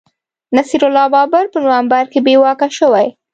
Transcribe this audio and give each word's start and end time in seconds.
نصیر 0.55 0.81
الله 0.87 1.05
بابر 1.13 1.45
په 1.53 1.57
نومبر 1.63 2.03
کي 2.11 2.19
بې 2.25 2.35
واکه 2.41 2.67
شوی 2.77 3.07